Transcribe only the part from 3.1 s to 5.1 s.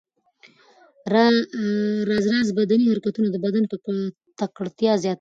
د بدن تکړتیا زیاتوي.